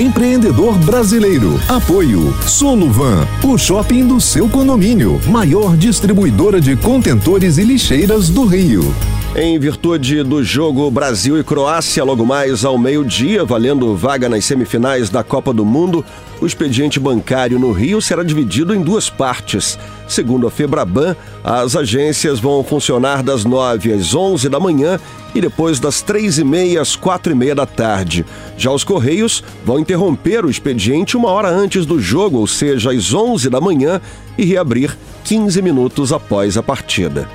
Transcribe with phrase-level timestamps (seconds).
[0.00, 1.60] empreendedor brasileiro.
[1.68, 8.94] Apoio Soluvan, o shopping do seu condomínio, maior distribuidora de contentores e lixeiras do Rio.
[9.36, 15.10] Em virtude do jogo Brasil e Croácia, logo mais ao meio-dia, valendo vaga nas semifinais
[15.10, 16.02] da Copa do Mundo,
[16.40, 19.78] o expediente bancário no Rio será dividido em duas partes.
[20.08, 21.14] Segundo a Febraban,
[21.44, 24.98] as agências vão funcionar das 9 às 11 da manhã
[25.34, 28.24] e depois das 3 e meia às 4 e meia da tarde.
[28.56, 33.12] Já os Correios vão interromper o expediente uma hora antes do jogo, ou seja, às
[33.12, 34.00] 11 da manhã,
[34.36, 37.28] e reabrir 15 minutos após a partida.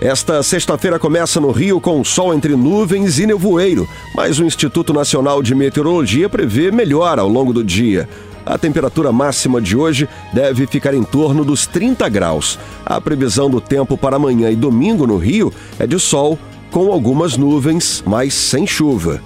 [0.00, 5.40] Esta sexta-feira começa no Rio com sol entre nuvens e nevoeiro, mas o Instituto Nacional
[5.40, 8.08] de Meteorologia prevê melhora ao longo do dia.
[8.44, 12.58] A temperatura máxima de hoje deve ficar em torno dos 30 graus.
[12.84, 16.36] A previsão do tempo para amanhã e domingo no Rio é de sol,
[16.72, 19.22] com algumas nuvens, mas sem chuva.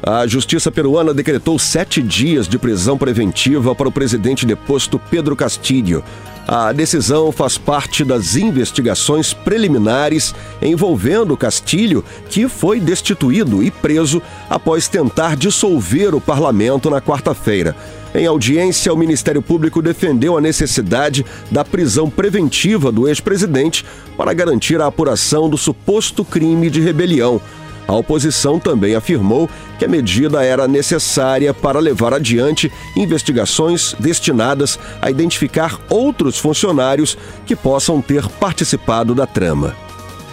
[0.00, 6.04] A justiça peruana decretou sete dias de prisão preventiva para o presidente deposto Pedro Castilho.
[6.46, 14.86] A decisão faz parte das investigações preliminares envolvendo Castilho, que foi destituído e preso após
[14.86, 17.74] tentar dissolver o parlamento na quarta-feira.
[18.14, 23.84] Em audiência, o Ministério Público defendeu a necessidade da prisão preventiva do ex-presidente
[24.16, 27.40] para garantir a apuração do suposto crime de rebelião.
[27.88, 35.10] A oposição também afirmou que a medida era necessária para levar adiante investigações destinadas a
[35.10, 39.83] identificar outros funcionários que possam ter participado da trama.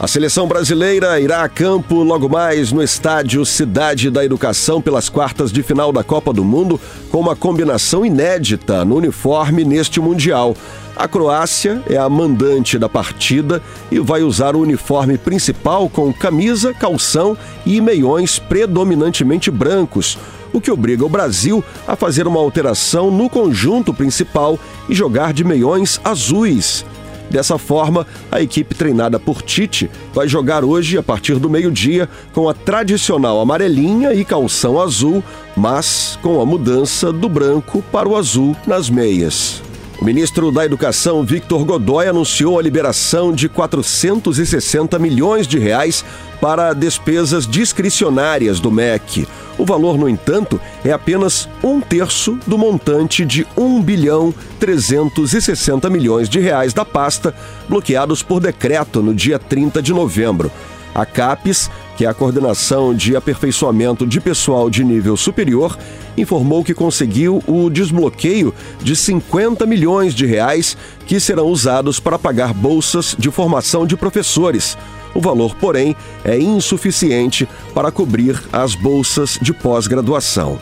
[0.02, 5.52] A seleção brasileira irá a campo logo mais no estádio Cidade da Educação pelas quartas
[5.52, 6.82] de final da Copa do Mundo,
[7.12, 10.58] com uma combinação inédita no uniforme neste Mundial.
[10.96, 13.62] A Croácia é a mandante da partida
[13.92, 20.18] e vai usar o uniforme principal com camisa, calção e meiões predominantemente brancos,
[20.52, 24.58] o que obriga o Brasil a fazer uma alteração no conjunto principal
[24.90, 26.84] e jogar de meiões azuis.
[27.32, 32.50] Dessa forma, a equipe treinada por Tite vai jogar hoje, a partir do meio-dia, com
[32.50, 35.24] a tradicional amarelinha e calção azul,
[35.56, 39.64] mas com a mudança do branco para o azul nas meias.
[40.02, 46.04] O ministro da Educação, Victor Godoy, anunciou a liberação de 460 milhões de reais
[46.42, 49.28] para despesas discricionárias do MEC.
[49.60, 56.28] O valor, no entanto, é apenas um terço do montante de 1 bilhão 360 milhões
[56.28, 57.32] de reais da pasta,
[57.70, 60.52] bloqueados por decreto no dia 30 de novembro.
[60.96, 61.70] A CAPES,
[62.02, 65.78] que é a Coordenação de Aperfeiçoamento de Pessoal de Nível Superior,
[66.18, 68.52] informou que conseguiu o desbloqueio
[68.82, 70.76] de 50 milhões de reais
[71.06, 74.76] que serão usados para pagar bolsas de formação de professores.
[75.14, 75.96] O valor, porém,
[76.26, 80.60] é insuficiente para cobrir as bolsas de pós-graduação.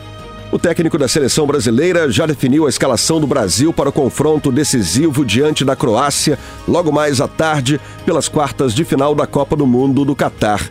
[0.52, 5.24] O técnico da seleção brasileira já definiu a escalação do Brasil para o confronto decisivo
[5.24, 10.04] diante da Croácia, logo mais à tarde, pelas quartas de final da Copa do Mundo
[10.04, 10.68] do Catar.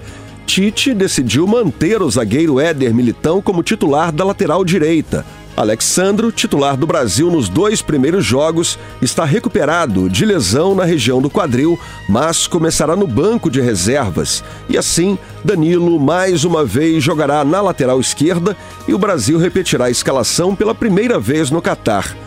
[0.49, 5.23] Tite decidiu manter o zagueiro Éder Militão como titular da lateral direita.
[5.55, 11.29] Alexandro, titular do Brasil nos dois primeiros jogos, está recuperado de lesão na região do
[11.29, 11.79] quadril,
[12.09, 14.43] mas começará no banco de reservas.
[14.67, 19.91] E assim, Danilo mais uma vez jogará na lateral esquerda e o Brasil repetirá a
[19.91, 22.17] escalação pela primeira vez no Catar.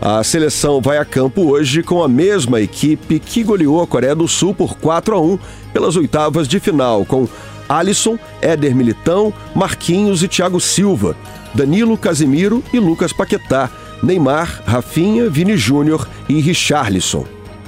[0.00, 4.26] A seleção vai a campo hoje com a mesma equipe que goleou a Coreia do
[4.26, 5.38] Sul por 4 a 1
[5.72, 7.28] pelas oitavas de final, com
[7.72, 11.16] Alisson, Éder Militão, Marquinhos e Thiago Silva.
[11.54, 13.70] Danilo, Casimiro e Lucas Paquetá,
[14.02, 17.24] Neymar, Rafinha, Vini Júnior e Richarlison.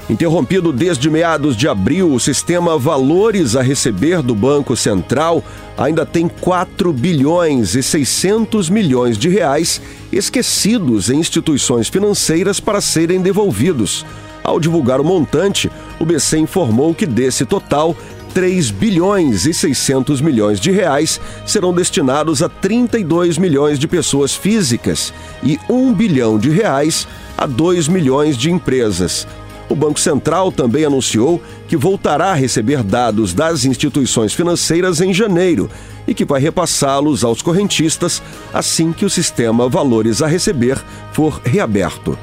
[0.08, 5.42] Interrompido desde meados de abril, o sistema Valores a Receber do Banco Central
[5.78, 9.80] ainda tem 4 bilhões e 600 milhões de reais
[10.12, 14.04] esquecidos em instituições financeiras para serem devolvidos.
[14.42, 17.96] Ao divulgar o montante, o BC informou que desse total,
[18.34, 25.14] 3 bilhões e 600 milhões de reais serão destinados a 32 milhões de pessoas físicas
[25.42, 27.06] e 1 bilhão de reais
[27.38, 29.24] a 2 milhões de empresas.
[29.68, 35.70] O Banco Central também anunciou que voltará a receber dados das instituições financeiras em janeiro
[36.06, 38.20] e que vai repassá-los aos correntistas
[38.52, 40.82] assim que o sistema Valores a Receber
[41.12, 42.18] for reaberto.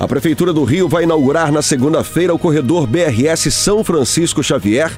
[0.00, 4.90] A Prefeitura do Rio vai inaugurar na segunda-feira o corredor BRS São Francisco Xavier,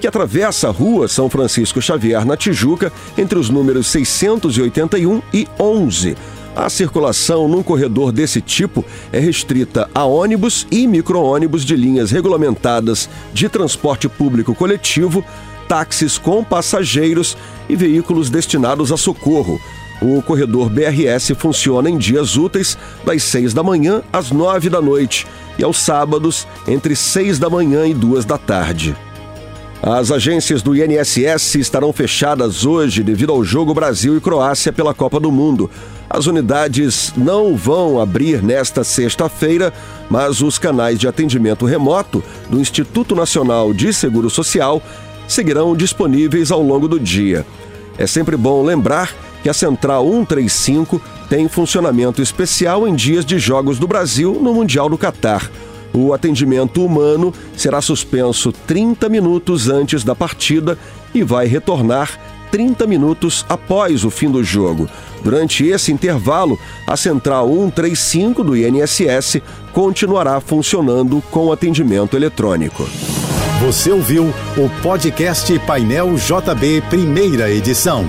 [0.00, 6.16] que atravessa a rua São Francisco Xavier na Tijuca entre os números 681 e 11
[6.58, 13.08] a circulação num corredor desse tipo é restrita a ônibus e micro-ônibus de linhas regulamentadas
[13.32, 15.24] de transporte público coletivo,
[15.68, 17.36] táxis com passageiros
[17.68, 19.60] e veículos destinados a socorro.
[20.02, 25.28] O corredor BRS funciona em dias úteis, das 6 da manhã às 9 da noite,
[25.56, 28.96] e aos sábados, entre 6 da manhã e 2 da tarde.
[29.82, 35.20] As agências do INSS estarão fechadas hoje devido ao jogo Brasil e Croácia pela Copa
[35.20, 35.70] do Mundo.
[36.10, 39.72] As unidades não vão abrir nesta sexta-feira,
[40.10, 44.82] mas os canais de atendimento remoto do Instituto Nacional de Seguro Social
[45.28, 47.46] seguirão disponíveis ao longo do dia.
[47.96, 53.78] É sempre bom lembrar que a Central 135 tem funcionamento especial em dias de Jogos
[53.78, 55.48] do Brasil no Mundial do Catar.
[55.92, 60.78] O atendimento humano será suspenso 30 minutos antes da partida
[61.14, 62.18] e vai retornar
[62.50, 64.88] 30 minutos após o fim do jogo.
[65.22, 69.42] Durante esse intervalo, a Central 135 do INSS
[69.72, 72.88] continuará funcionando com atendimento eletrônico.
[73.60, 78.06] Você ouviu o podcast Painel JB, primeira edição.